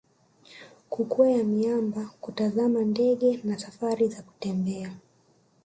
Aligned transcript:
kukwea 0.89 1.43
miamba 1.43 2.09
kutazama 2.21 2.83
ndege 2.83 3.39
na 3.43 3.57
safari 3.59 4.07
za 4.07 4.21
kutembea 4.23 4.95